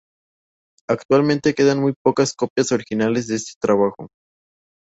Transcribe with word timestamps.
Actualmente 0.89 1.53
quedan 1.53 1.79
muy 1.79 1.93
pocas 2.03 2.33
copias 2.33 2.71
originales 2.71 3.27
de 3.27 3.35
este 3.35 3.51
trabajo. 3.61 4.07